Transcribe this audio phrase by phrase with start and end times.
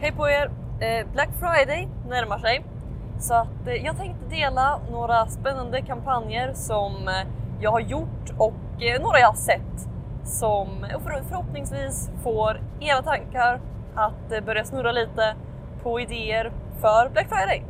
[0.00, 0.50] Hej på er!
[0.80, 2.64] Eh, Black Friday närmar sig
[3.20, 7.14] så att eh, jag tänkte dela några spännande kampanjer som eh,
[7.60, 8.54] jag har gjort och
[9.00, 9.88] några jag har sett
[10.24, 10.86] som
[11.28, 13.60] förhoppningsvis får era tankar
[13.94, 15.36] att börja snurra lite
[15.82, 17.64] på idéer för Black Friday.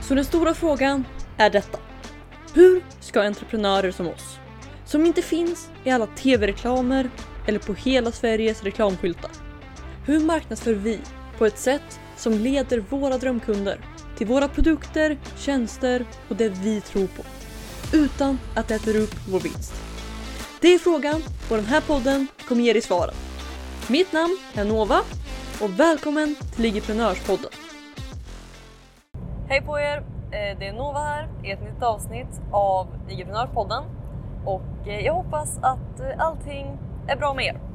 [0.00, 1.04] Så den stora frågan
[1.36, 1.78] är detta.
[2.54, 4.38] Hur ska entreprenörer som oss,
[4.84, 7.08] som inte finns i alla tv-reklamer
[7.46, 9.43] eller på hela Sveriges reklamskyltar,
[10.06, 11.00] hur marknadsför vi
[11.38, 13.78] på ett sätt som leder våra drömkunder
[14.16, 17.22] till våra produkter, tjänster och det vi tror på
[17.96, 19.74] utan att det äter upp vår vinst?
[20.60, 23.14] Det är frågan och den här podden kommer ge dig svaren.
[23.88, 25.00] Mitt namn är Nova
[25.62, 27.50] och välkommen till Ligiprenörspodden.
[29.48, 29.98] Hej på er!
[29.98, 33.84] Eh, det är Nova här i ett nytt avsnitt av Ligiprenörspodden
[34.44, 37.73] och eh, jag hoppas att eh, allting är bra med er.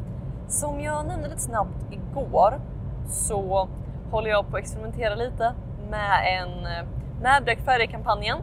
[0.49, 2.62] Som jag nämnde lite snabbt igår
[3.08, 3.67] så
[4.12, 5.53] håller jag på att experimentera lite
[5.89, 6.85] med en
[7.22, 8.38] med Black Friday-kampanjen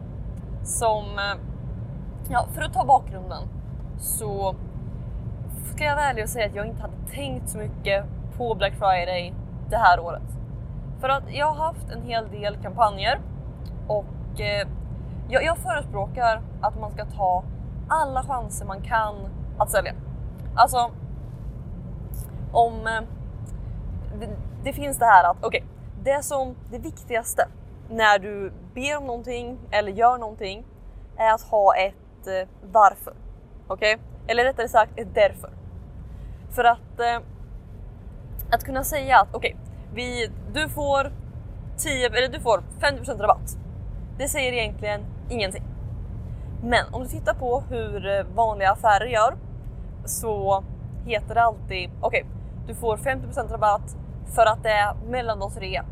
[0.62, 1.40] som, eh,
[2.28, 3.42] ja för att ta bakgrunden
[3.98, 4.54] så
[5.64, 8.04] ska jag vara ärlig och säga att jag inte hade tänkt så mycket
[8.36, 9.34] på Black Friday
[9.70, 10.38] det här året.
[11.00, 13.20] För att jag har haft en hel del kampanjer
[13.86, 14.68] och eh,
[15.28, 17.44] jag, jag förespråkar att man ska ta
[17.88, 19.14] alla chanser man kan
[19.58, 19.92] att sälja.
[20.54, 20.90] Alltså,
[22.56, 23.00] om eh,
[24.20, 24.28] det,
[24.64, 25.62] det, finns det här att okej, okay,
[26.02, 27.48] det som det viktigaste
[27.90, 30.64] när du ber om någonting eller gör någonting
[31.16, 33.14] är att ha ett eh, varför.
[33.66, 33.94] Okej?
[33.94, 34.06] Okay?
[34.26, 35.50] Eller rättare sagt ett därför.
[36.50, 37.20] För att eh,
[38.50, 39.56] att kunna säga att okej,
[39.92, 41.12] okay, du får
[41.78, 43.56] 10 eller du får 50% rabatt.
[44.18, 45.64] Det säger egentligen ingenting.
[46.62, 49.36] Men om du tittar på hur eh, vanliga affärer gör
[50.04, 50.64] så
[51.06, 52.35] heter det alltid okej, okay,
[52.66, 53.96] du får 50% rabatt
[54.34, 55.84] för att det är mellandagsrea,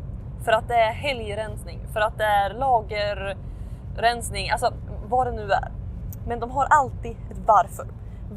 [0.43, 4.73] för att det är helgrensning, för att det är lagerrensning, alltså
[5.07, 5.71] vad det nu är.
[6.27, 7.87] Men de har alltid ett varför.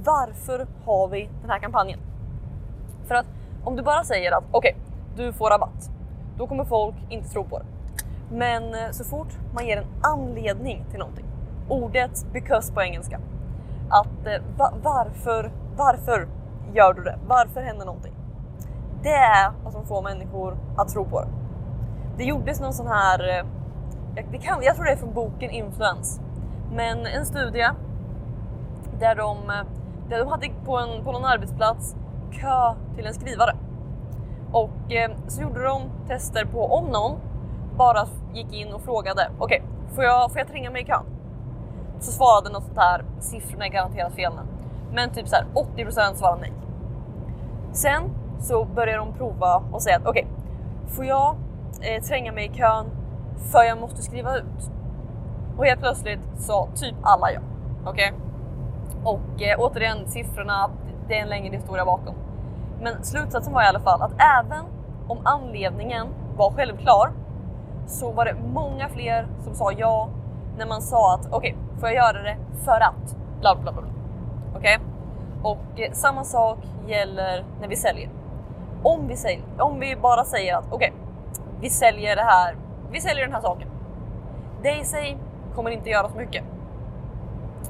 [0.05, 1.99] Varför har vi den här kampanjen?
[3.07, 3.27] För att
[3.65, 5.91] om du bara säger att okej, okay, du får rabatt,
[6.37, 7.65] då kommer folk inte tro på det.
[8.31, 11.27] Men eh, så fort man ger en anledning till någonting,
[11.69, 13.21] ordet because på engelska,
[13.91, 16.29] att eh, va varför, varför
[16.75, 17.19] gör du det?
[17.27, 18.18] Varför händer någonting?
[19.03, 21.29] Det är vad som får människor att tro på det.
[22.17, 23.45] Det gjordes någon sån här, eh,
[24.31, 26.21] det kan, jag tror det är från boken Influens,
[26.73, 27.69] men en studie
[29.01, 29.67] där de, eh,
[30.09, 31.97] där de hade på, en, på någon arbetsplats
[32.31, 33.57] kö till en skrivare.
[34.53, 37.19] Och eh, så gjorde de tester på om någon
[37.77, 41.05] bara gick in och frågade okej, okay, får, jag, får jag tränga mig i kön?
[42.01, 44.43] Så svarade något sånt här, siffrorna är garanterat fel nu,
[44.95, 46.53] men typ så här 80% svarade nej.
[47.73, 48.03] Sen
[48.41, 51.37] så börjar de prova och säga att okej, okay, får jag
[51.81, 52.87] eh, tränga mig i kön
[53.53, 54.71] för jag måste skriva ut?
[55.59, 57.41] Och helt plötsligt sa typ alla ja.
[57.87, 58.13] Okej?
[58.13, 58.29] Okay?
[59.05, 60.71] Och eh, återigen siffrorna,
[61.09, 62.15] det är en längre historia bakom.
[62.81, 64.65] Men slutsatsen var i alla fall att även
[65.09, 66.07] om anledningen
[66.37, 67.13] var självklar
[67.87, 70.09] så var det många fler som sa ja
[70.59, 73.83] när man sa att okej, okay, får jag göra det för att bla bla bla.
[74.57, 74.77] Okej?
[74.77, 74.87] Okay?
[75.43, 78.11] Och eh, samma sak gäller när vi säljer.
[78.83, 80.93] Om vi, säljer, om vi bara säger att okej, okay,
[81.61, 82.57] vi säljer det här.
[82.91, 83.69] Vi säljer den här saken.
[84.63, 85.19] Det i sig
[85.55, 86.45] kommer inte göra så mycket.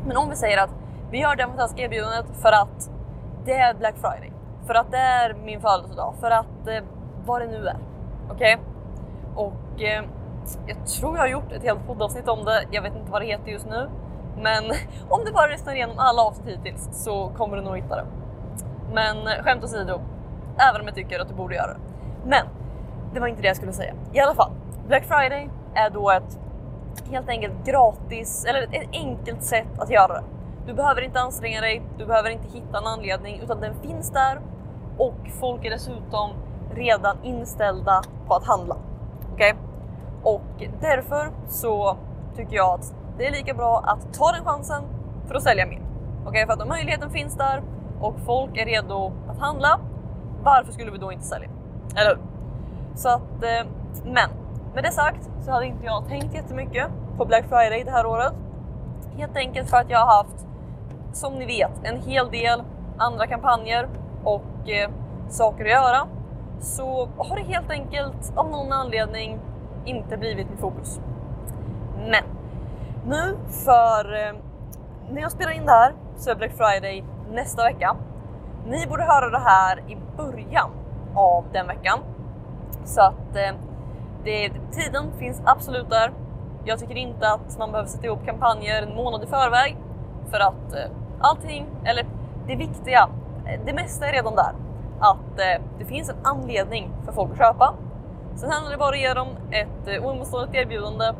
[0.06, 0.70] Men om vi säger att
[1.10, 2.90] vi gör det fantastiska erbjudandet för att
[3.44, 4.32] det är Black Friday,
[4.66, 6.84] för att det är min födelsedag, för att eh,
[7.24, 7.76] vad det nu är.
[8.30, 8.54] Okej?
[8.54, 8.64] Okay?
[9.34, 10.04] Och eh,
[10.66, 12.64] jag tror jag har gjort ett helt poddavsnitt om det.
[12.70, 13.90] Jag vet inte vad det heter just nu,
[14.36, 14.64] men
[15.08, 18.06] om du bara lyssnar igenom alla avsnitt hittills så kommer du nog hitta det.
[18.92, 20.00] Men eh, skämt åsido,
[20.58, 21.80] även om jag tycker att du borde göra det.
[22.24, 22.46] Men
[23.14, 23.94] det var inte det jag skulle säga.
[24.12, 24.52] I alla fall,
[24.88, 26.38] Black Friday är då ett
[27.10, 30.22] helt enkelt gratis eller ett enkelt sätt att göra det.
[30.66, 34.40] Du behöver inte anstränga dig, du behöver inte hitta en anledning utan den finns där
[34.98, 36.30] och folk är dessutom
[36.74, 38.76] redan inställda på att handla.
[39.32, 39.52] Okej?
[39.52, 39.64] Okay?
[40.22, 41.96] Och därför så
[42.36, 44.82] tycker jag att det är lika bra att ta den chansen
[45.26, 45.82] för att sälja mer.
[46.20, 46.46] Okej, okay?
[46.46, 47.62] för att om möjligheten finns där
[48.00, 49.80] och folk är redo att handla,
[50.48, 51.48] varför skulle vi då inte sälja?
[51.96, 52.22] Eller hur?
[52.94, 53.66] Så att, eh,
[54.04, 54.30] men
[54.74, 56.86] med det sagt så hade inte jag tänkt jättemycket
[57.16, 58.32] på Black Friday det här året.
[59.16, 60.46] Helt enkelt för att jag har haft
[61.12, 62.62] som ni vet en hel del
[62.98, 63.88] andra kampanjer
[64.24, 64.90] och eh,
[65.28, 66.06] saker att göra
[66.60, 69.38] så har det helt enkelt av någon anledning
[69.84, 71.00] inte blivit mitt fokus.
[71.96, 72.24] Men
[73.06, 74.32] nu för eh,
[75.10, 77.96] när jag spelar in det här så är Black Friday nästa vecka.
[78.66, 80.70] Ni borde höra det här i början
[81.14, 81.98] av den veckan.
[82.84, 83.54] Så att eh,
[84.24, 86.12] det, tiden finns absolut där.
[86.64, 89.76] Jag tycker inte att man behöver sätta ihop kampanjer en månad i förväg
[90.30, 90.90] för att eh,
[91.20, 92.06] allting, eller
[92.46, 93.08] det viktiga,
[93.46, 94.52] eh, det mesta är redan där.
[95.00, 97.74] Att eh, det finns en anledning för folk att köpa.
[98.34, 101.12] Sen handlar det bara om att ge dem ett eh, oemotståndligt erbjudande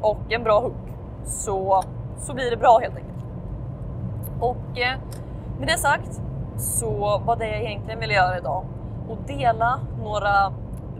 [0.00, 0.94] och en bra hook.
[1.24, 1.82] Så,
[2.18, 3.24] så blir det bra helt enkelt.
[4.40, 4.98] Och eh,
[5.58, 6.20] med det sagt
[6.56, 8.64] så var det jag egentligen ville göra idag
[9.08, 10.52] och dela några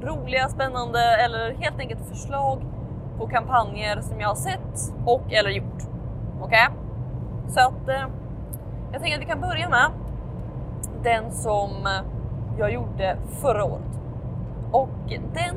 [0.03, 2.63] roliga, spännande eller helt enkelt förslag
[3.19, 5.83] på kampanjer som jag har sett och eller gjort.
[6.41, 6.69] Okej?
[6.69, 7.53] Okay?
[7.55, 8.07] Så att eh,
[8.93, 9.91] jag tänker att vi kan börja med
[11.03, 11.71] den som
[12.59, 14.01] jag gjorde förra året.
[14.73, 15.57] Och den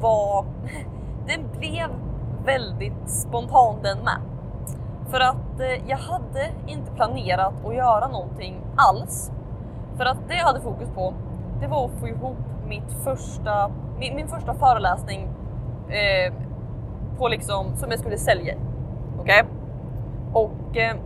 [0.00, 0.44] var...
[1.26, 1.90] Den blev
[2.44, 4.20] väldigt spontan den med.
[5.10, 9.32] För att eh, jag hade inte planerat att göra någonting alls.
[9.96, 11.14] För att det jag hade fokus på,
[11.60, 12.36] det var att få ihop
[12.68, 15.28] mitt första, min, min första föreläsning
[15.88, 16.32] eh,
[17.18, 18.54] på liksom, som jag skulle sälja.
[19.20, 19.42] Okej?
[19.42, 19.52] Okay?
[20.32, 20.96] Och eh,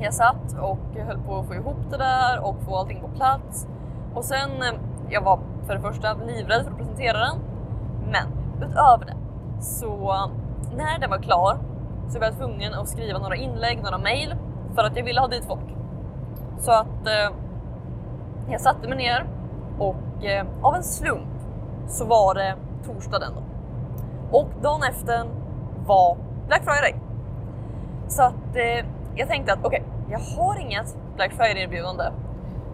[0.00, 3.68] jag satt och höll på att få ihop det där och få allting på plats.
[4.14, 4.80] Och sen, eh,
[5.10, 7.36] jag var för det första livrädd för att presentera den.
[8.10, 8.26] Men
[8.56, 9.16] utöver det
[9.62, 10.30] så eh,
[10.76, 11.58] när den var klar
[12.08, 14.34] så var jag tvungen att skriva några inlägg, några mail
[14.74, 15.76] för att jag ville ha dit folk.
[16.58, 17.36] Så att eh,
[18.52, 19.26] jag satte mig ner
[19.78, 21.28] och eh, av en slump
[21.88, 22.56] så var det
[22.86, 23.42] torsdagen då.
[24.38, 25.24] Och dagen efter
[25.86, 26.16] var
[26.46, 27.00] Black Friday.
[28.08, 32.04] Så att eh, jag tänkte att okej, okay, jag har inget Black Friday erbjudande.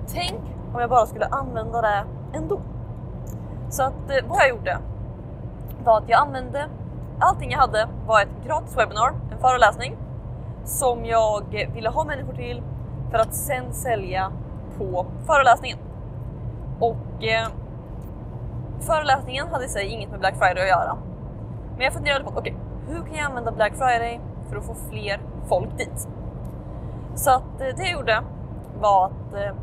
[0.06, 0.40] Tänk
[0.75, 2.61] om jag bara skulle använda det ändå.
[3.70, 4.78] Så att eh, vad jag gjorde
[5.84, 6.69] var att jag använde
[7.19, 9.96] allting jag hade var ett gratis webbinar, en föreläsning
[10.64, 12.62] som jag ville ha människor till
[13.11, 14.32] för att sen sälja
[14.78, 15.78] på föreläsningen.
[16.81, 17.49] Och eh,
[18.81, 20.96] föreläsningen hade i sig inget med Black Friday att göra.
[21.76, 24.75] Men jag funderade på, okej, okay, hur kan jag använda Black Friday för att få
[24.90, 26.08] fler folk dit?
[27.14, 28.23] Så att eh, det jag gjorde
[28.81, 29.55] var att eh,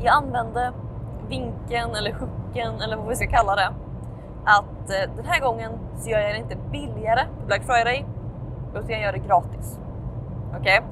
[0.00, 0.72] jag använde
[1.28, 3.72] vinkeln eller hooken eller vad vi ska kalla det.
[4.44, 8.06] Att eh, den här gången så gör jag det inte billigare på Black Friday
[8.74, 9.78] utan jag gör det gratis.
[10.48, 10.78] Okej?
[10.78, 10.91] Okay?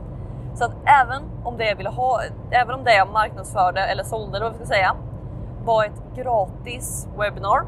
[0.60, 2.20] Så att även om det jag ville ha,
[2.50, 4.96] även om det jag marknadsförde eller sålde eller vad vi ska säga
[5.64, 7.62] var ett gratis webbinar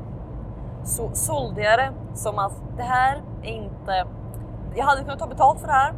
[0.85, 4.07] så sålde jag det som att det här är inte...
[4.75, 5.93] Jag hade kunnat ta betalt för det här,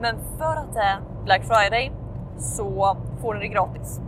[0.00, 1.92] men för att det är Black Friday
[2.38, 4.00] så får ni det gratis.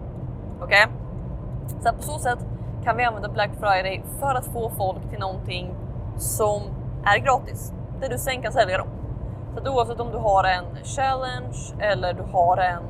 [0.61, 0.87] Okej?
[0.87, 1.83] Okay?
[1.83, 2.39] Så på så sätt
[2.85, 5.75] kan vi använda Black Friday för att få folk till någonting
[6.17, 6.63] som
[7.05, 8.89] är gratis, där du sen kan sälja dem.
[9.55, 12.83] Så att oavsett om du har en challenge eller du har en,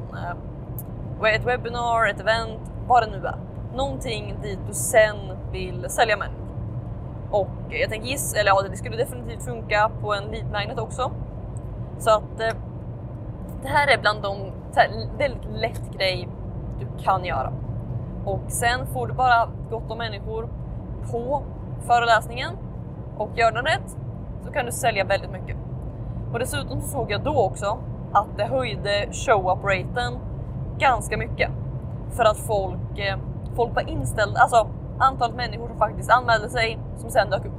[1.22, 3.36] eh, ett webbinar, ett event, vad det nu är.
[3.74, 5.16] Någonting dit du sen
[5.52, 6.46] vill sälja människor.
[7.30, 11.10] Och jag tänker giss, eller ja, det skulle definitivt funka på en lead magnet också.
[11.98, 12.56] Så att eh,
[13.62, 14.52] det här är bland de
[15.18, 16.28] väldigt lätt grej
[16.80, 17.52] du kan göra.
[18.24, 20.48] Och sen får du bara gott om människor
[21.10, 21.42] på
[21.86, 22.56] föreläsningen
[23.16, 23.96] och gör den rätt
[24.44, 25.56] så kan du sälja väldigt mycket.
[26.32, 27.78] Och dessutom så såg jag då också
[28.12, 30.18] att det höjde show-up-raten
[30.78, 31.50] ganska mycket
[32.10, 33.18] för att folk, eh,
[33.56, 34.68] folk var inställda, alltså
[34.98, 37.52] antalet människor som faktiskt anmälde sig som sen dök upp.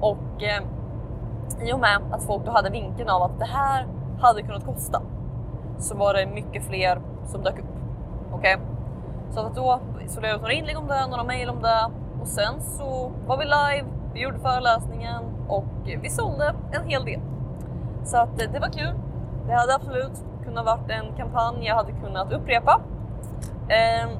[0.00, 0.62] Och eh,
[1.68, 3.86] i och med att folk då hade vinkeln av att det här
[4.20, 5.02] hade kunnat kosta
[5.78, 7.64] så var det mycket fler som dök upp.
[8.32, 8.54] Okej?
[8.54, 8.66] Okay?
[9.30, 12.28] Så att då så jag ut några inlägg om det, några mejl om det och
[12.28, 15.64] sen så var vi live, vi gjorde föreläsningen och
[16.02, 17.20] vi sålde en hel del.
[18.04, 18.94] Så att eh, det var kul.
[19.46, 22.80] Det hade absolut kunnat varit en kampanj jag hade kunnat upprepa.
[23.68, 24.10] Ehm,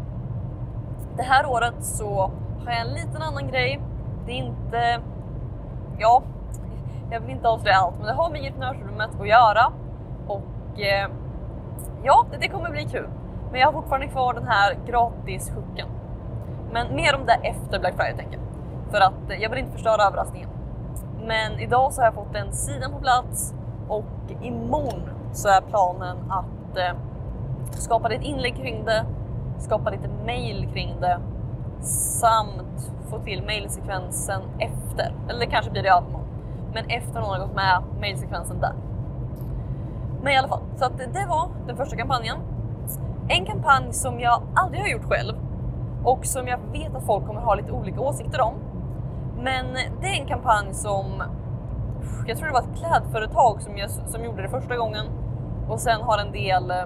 [1.16, 2.30] det här året så
[2.64, 3.80] har jag en liten annan grej.
[4.26, 5.00] Det är inte,
[5.98, 6.22] ja,
[7.10, 9.72] jag vill inte avslöja allt, men det har med entreprenörsrummet att göra
[10.26, 11.10] och eh,
[12.02, 13.08] ja, det kommer bli kul.
[13.50, 15.88] Men jag har fortfarande kvar den här gratishooken.
[16.72, 18.42] Men mer om det efter Black Friday tänker jag.
[18.90, 20.48] För att eh, jag vill inte förstöra överraskningen.
[21.24, 23.54] Men idag så har jag fått den sidan på plats
[23.90, 24.04] och
[24.42, 26.98] imorgon så är planen att eh,
[27.70, 29.04] skapa ett inlägg kring det,
[29.58, 31.20] skapa lite mail kring det
[32.20, 35.14] samt få till mailsekvensen efter.
[35.28, 36.26] Eller kanske blir det imorgon.
[36.74, 38.74] Men efter någon har gått med mailsekvensen där.
[40.22, 42.36] Men i alla fall, så att det var den första kampanjen.
[43.28, 45.34] En kampanj som jag aldrig har gjort själv
[46.04, 48.54] och som jag vet att folk kommer ha lite olika åsikter om.
[49.36, 49.66] Men
[50.00, 51.22] det är en kampanj som
[52.26, 55.06] jag tror det var ett klädföretag som, jag, som gjorde det första gången
[55.68, 56.84] och sen har en del eh,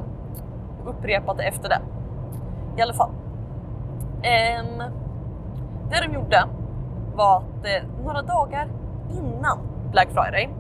[0.85, 1.81] upprepat det efter det.
[2.77, 3.11] I alla fall.
[4.17, 4.83] Um,
[5.91, 6.49] det de gjorde
[7.15, 8.69] var att eh, några dagar
[9.11, 9.59] innan
[9.91, 10.51] Black Friday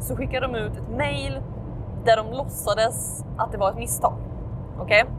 [0.00, 1.40] så skickade de ut ett mail
[2.04, 4.14] där de låtsades att det var ett misstag.
[4.78, 5.02] Okej?
[5.02, 5.14] Okay?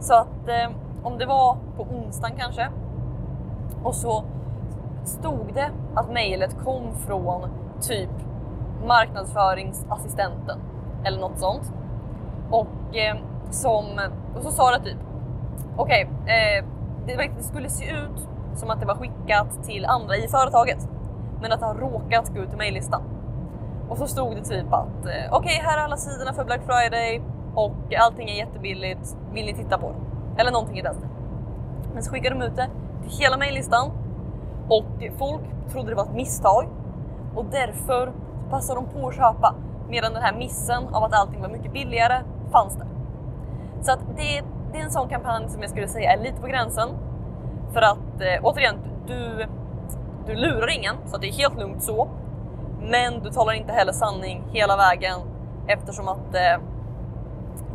[0.00, 0.70] Så att eh,
[1.02, 2.68] om det var på onsdagen kanske
[3.82, 4.24] och så
[5.04, 7.50] stod det att mejlet kom från
[7.80, 8.10] typ
[8.86, 10.58] marknadsföringsassistenten
[11.04, 11.72] eller något sånt.
[12.50, 13.16] Och, eh,
[13.50, 13.84] som,
[14.36, 14.98] och så sa det typ
[15.76, 16.64] okej, okay, eh,
[17.06, 20.88] det skulle se ut som att det var skickat till andra i företaget
[21.40, 23.02] men att det har råkat gå ut i mejllistan.
[23.88, 26.60] Och så stod det typ att eh, okej, okay, här är alla sidorna för Black
[26.66, 27.22] Friday
[27.54, 29.16] och allting är jättebilligt.
[29.32, 30.40] Vill ni titta på det?
[30.40, 31.10] Eller någonting i den stilen.
[31.94, 32.68] Men så skickade de ut det
[33.02, 33.90] till hela mejllistan
[34.68, 36.66] och folk trodde det var ett misstag
[37.34, 38.12] och därför
[38.50, 39.54] passade de på att köpa
[39.88, 42.22] medan den här missen av att allting var mycket billigare
[42.52, 42.86] fanns där.
[43.82, 46.46] Så att det, det är en sån kampanj som jag skulle säga är lite på
[46.46, 46.88] gränsen.
[47.72, 48.76] För att eh, återigen,
[49.06, 49.46] du,
[50.26, 52.08] du lurar ingen så att det är helt lugnt så.
[52.80, 55.20] Men du talar inte heller sanning hela vägen
[55.66, 56.60] eftersom att eh,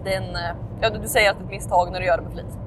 [0.03, 2.33] den, eh, ja, du säger att det är ett misstag när du gör det med
[2.33, 2.59] flit.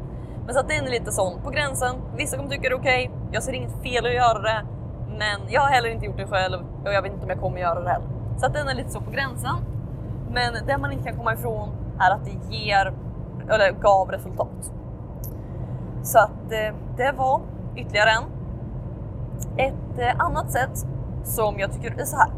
[0.44, 1.96] Men så att den är lite sån på gränsen.
[2.16, 3.08] Vissa kommer tycka det är okej.
[3.08, 3.20] Okay.
[3.32, 4.66] Jag ser inget fel att göra det,
[5.18, 7.60] men jag har heller inte gjort det själv och jag vet inte om jag kommer
[7.60, 8.08] göra det heller.
[8.36, 9.56] Så att den är lite så på gränsen.
[10.30, 11.68] Men det man inte kan komma ifrån
[12.00, 12.92] är att det ger,
[13.50, 14.72] eller gav resultat.
[16.02, 17.40] Så att eh, det var
[17.76, 18.24] ytterligare en.
[19.56, 20.86] Ett eh, annat sätt
[21.24, 22.30] som jag tycker är så här.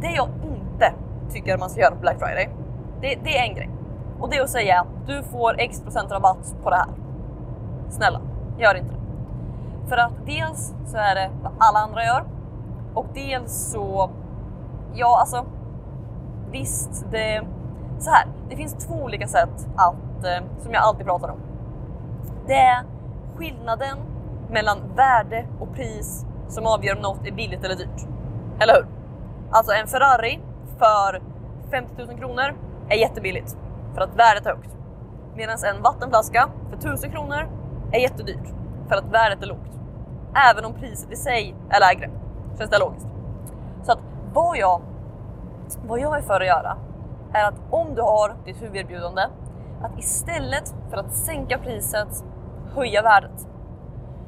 [0.00, 0.92] Det jag inte
[1.30, 2.48] tycker man ska göra på Black Friday,
[3.00, 3.70] det, det är en grej.
[4.20, 6.88] Och det är att säga du får x procent rabatt på det här.
[7.88, 8.20] Snälla,
[8.58, 9.01] gör inte det.
[9.88, 12.24] För att dels så är det vad alla andra gör
[12.94, 14.10] och dels så,
[14.94, 15.44] ja alltså
[16.50, 17.44] visst, det,
[17.98, 21.38] så här, det finns två olika sätt att, eh, som jag alltid pratar om.
[22.46, 22.84] Det är
[23.36, 23.98] skillnaden
[24.50, 28.06] mellan värde och pris som avgör om något är billigt eller dyrt.
[28.60, 28.86] Eller hur?
[29.50, 30.40] Alltså en Ferrari
[30.78, 31.22] för
[31.70, 32.54] 50 000 kronor
[32.88, 33.56] är jättebilligt
[33.94, 34.76] för att värdet är högt.
[35.36, 37.48] Medan en vattenflaska för 1000 kronor
[37.92, 38.61] är jättedyrt
[38.92, 39.80] för att värdet är lågt.
[40.50, 42.10] Även om priset i sig är lägre.
[42.58, 43.06] Känns det logiskt?
[43.82, 43.98] Så att
[44.32, 44.82] vad jag,
[45.86, 46.76] vad jag är för att göra
[47.32, 49.22] är att om du har ditt huvuderbjudande,
[49.82, 52.24] att istället för att sänka priset,
[52.74, 53.48] höja värdet.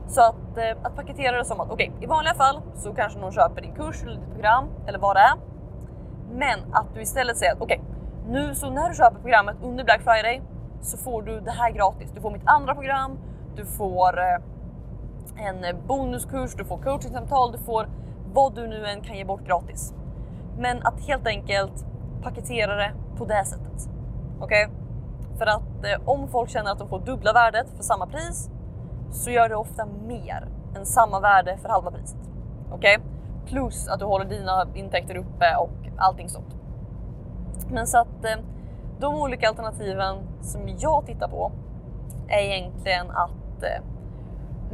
[0.07, 3.19] Så att, eh, att paketera det som att okej, okay, i vanliga fall så kanske
[3.19, 5.35] någon köper din kurs eller ditt program eller vad det är.
[6.31, 9.85] Men att du istället säger att okej, okay, nu så när du köper programmet under
[9.85, 10.43] Black Friday
[10.83, 12.11] så får du det här gratis.
[12.15, 13.19] Du får mitt andra program,
[13.57, 14.54] du får eh,
[15.37, 17.89] en bonuskurs, du får coachingsamtal, du får
[18.33, 19.95] vad du nu än kan ge bort gratis.
[20.59, 21.85] Men att helt enkelt
[22.23, 23.89] paketera det på det sättet.
[24.41, 24.67] Okej?
[24.67, 24.77] Okay?
[25.39, 28.51] För att eh, om folk känner att de får dubbla värdet för samma pris
[29.13, 32.31] så gör det ofta mer än samma värde för halva priset.
[32.71, 32.99] Okej?
[32.99, 33.09] Okay?
[33.47, 36.55] Plus att du håller dina intäkter uppe och allting sånt.
[37.71, 38.37] Men så att eh,
[39.01, 41.53] de olika alternativen som jag tittar på
[42.29, 43.94] är egentligen att eh,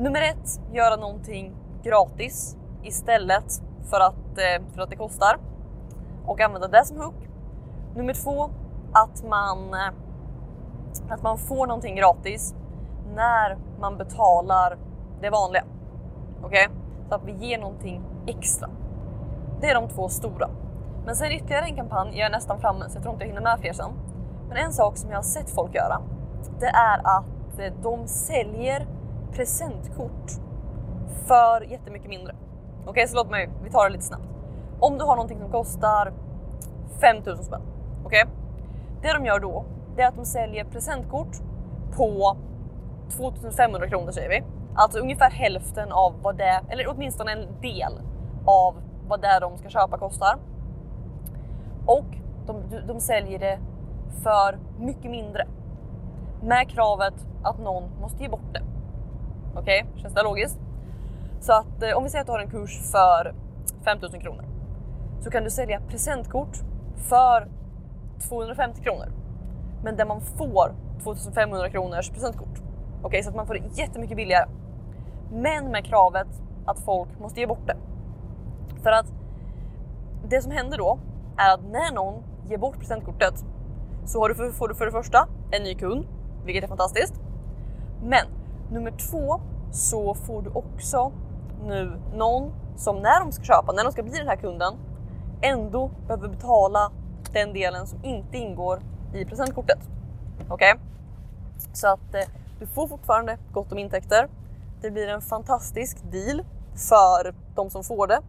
[0.00, 5.38] nummer ett, göra någonting gratis istället för att, eh, för att det kostar
[6.26, 7.28] och använda det som hook.
[7.96, 8.50] Nummer två,
[8.92, 12.54] att man, eh, att man får någonting gratis
[13.14, 14.78] när man betalar
[15.20, 15.64] det vanliga.
[16.42, 16.66] Okej?
[16.66, 16.76] Okay?
[17.08, 18.68] Så att vi ger någonting extra.
[19.60, 20.50] Det är de två stora.
[21.04, 23.42] Men sen ytterligare en kampanj, jag är nästan framme så jag tror inte jag hinner
[23.42, 23.90] med fler sen.
[24.48, 26.02] Men en sak som jag har sett folk göra,
[26.60, 28.86] det är att eh, de säljer
[29.32, 30.30] presentkort
[31.26, 32.34] för jättemycket mindre.
[32.80, 34.28] Okej, okay, så låt mig, vi tar det lite snabbt.
[34.80, 36.12] Om du har någonting som kostar
[37.00, 37.62] 5000 spänn,
[38.04, 38.22] okej?
[38.24, 38.34] Okay?
[39.02, 39.64] Det de gör då,
[39.96, 41.36] det är att de säljer presentkort
[41.96, 42.36] på
[43.16, 44.42] 2500 kronor säger vi.
[44.74, 48.00] Alltså ungefär hälften av vad det, eller åtminstone en del
[48.46, 48.74] av
[49.08, 50.38] vad det de ska köpa kostar.
[51.86, 52.06] Och
[52.46, 53.58] de, de säljer det
[54.22, 55.46] för mycket mindre.
[56.42, 58.62] Med kravet att någon måste ge bort det.
[59.54, 60.02] Okej, okay?
[60.02, 60.58] känns det logiskt?
[61.40, 63.34] Så att eh, om vi säger att du har en kurs för
[63.84, 64.44] 5000 kronor
[65.20, 66.56] så kan du sälja presentkort
[67.08, 67.48] för
[68.28, 69.12] 250 kronor.
[69.84, 72.48] Men där man får 2500 kronors presentkort.
[72.48, 74.48] Okej, okay, så att man får det jättemycket billigare.
[75.32, 76.28] Men med kravet
[76.66, 77.76] att folk måste ge bort det.
[78.82, 79.06] För att
[80.28, 80.98] det som händer då
[81.36, 83.44] är att när någon ger bort presentkortet
[84.06, 86.06] så har du för, får du för det första en ny kund,
[86.44, 87.14] vilket är fantastiskt.
[88.02, 88.26] Men
[88.70, 89.40] nummer två
[89.72, 91.12] så får du också
[91.66, 94.74] nu någon som när de ska köpa, när de ska bli den här kunden,
[95.42, 96.92] ändå behöver betala
[97.32, 98.82] den delen som inte ingår
[99.14, 99.78] i presentkortet.
[100.48, 100.74] Okej?
[100.74, 100.86] Okay?
[101.72, 102.20] Så att eh,
[102.58, 104.28] du får fortfarande gott om intäkter.
[104.80, 106.44] Det blir en fantastisk deal
[106.90, 108.20] för de som får det.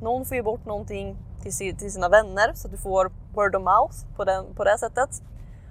[0.00, 3.62] Någon får ge bort någonting till, till sina vänner så att du får word of
[3.62, 5.22] mouth på, den, på det sättet.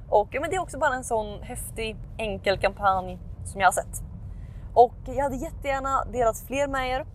[0.09, 3.71] Och ja, men det är också bara en sån häftig enkel kampanj som jag har
[3.71, 4.06] sett.
[4.77, 7.05] Och jag hade jättegärna delat fler med er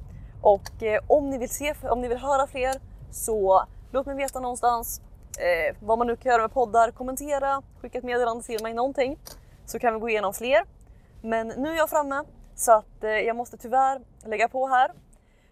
[0.43, 2.75] och eh, om ni vill se, om ni vill höra fler
[3.11, 5.01] så låt mig veta någonstans
[5.39, 9.19] eh, vad man nu kan göra med poddar, kommentera, skicka ett meddelande till mig, någonting
[9.67, 10.65] så kan vi gå igenom fler.
[11.23, 14.93] Men nu är jag framme så att eh, jag måste tyvärr lägga på här.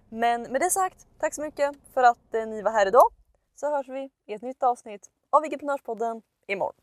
[0.09, 3.09] Men med det sagt, tack så mycket för att eh, ni var här idag
[3.57, 6.75] så hörs vi i ett nytt avsnitt av Vigeprenörspodden imorgon.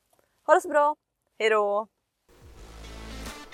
[0.45, 0.95] Ha det så bra,
[1.39, 1.87] hejdå!